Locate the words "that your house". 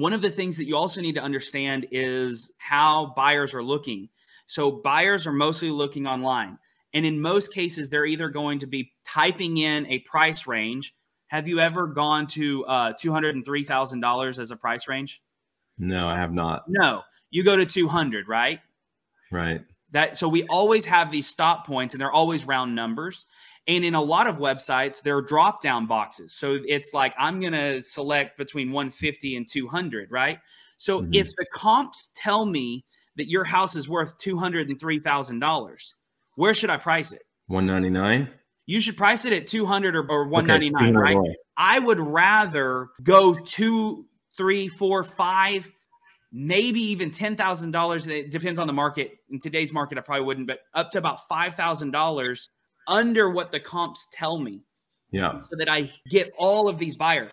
33.16-33.76